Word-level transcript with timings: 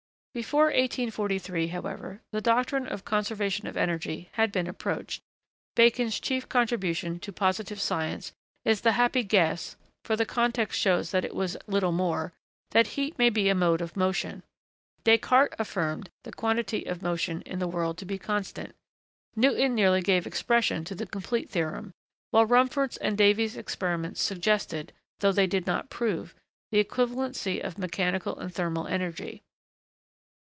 [Sidenote: 0.33 0.53
Earlier 0.53 1.07
approaches 1.11 1.11
towards 1.11 1.11
doctrine 1.11 1.11
of 1.11 1.13
conservation.] 1.13 1.59
Before 1.59 1.67
1843, 1.67 1.67
however, 1.75 2.21
the 2.31 2.41
doctrine 2.41 2.87
of 2.87 3.05
conservation 3.05 3.67
of 3.67 3.77
energy 3.77 4.29
had 4.35 4.51
been 4.53 4.67
approached 4.67 5.21
Bacon's 5.75 6.19
chief 6.21 6.47
contribution 6.47 7.19
to 7.19 7.33
positive 7.33 7.81
science 7.81 8.31
is 8.63 8.79
the 8.79 8.93
happy 8.93 9.23
guess 9.23 9.75
(for 10.05 10.15
the 10.15 10.25
context 10.25 10.79
shows 10.79 11.11
that 11.11 11.25
it 11.25 11.35
was 11.35 11.57
little 11.67 11.91
more) 11.91 12.31
that 12.69 12.87
heat 12.95 13.19
may 13.19 13.29
be 13.29 13.49
a 13.49 13.53
mode 13.53 13.81
of 13.81 13.97
motion; 13.97 14.43
Descartes 15.03 15.57
affirmed 15.59 16.09
the 16.23 16.31
quantity 16.31 16.85
of 16.85 17.01
motion 17.01 17.41
in 17.41 17.59
the 17.59 17.67
world 17.67 17.97
to 17.97 18.05
be 18.05 18.17
constant; 18.17 18.73
Newton 19.35 19.75
nearly 19.75 19.99
gave 20.01 20.25
expression 20.25 20.85
to 20.85 20.95
the 20.95 21.05
complete 21.05 21.49
theorem; 21.49 21.93
while 22.29 22.45
Rumford's 22.45 22.95
and 22.95 23.17
Davy's 23.17 23.57
experiments 23.57 24.21
suggested, 24.21 24.93
though 25.19 25.33
they 25.33 25.45
did 25.45 25.67
not 25.67 25.89
prove, 25.89 26.33
the 26.71 26.81
equivalency 26.81 27.59
of 27.59 27.77
mechanical 27.77 28.39
and 28.39 28.55
thermal 28.55 28.87
energy. 28.87 29.43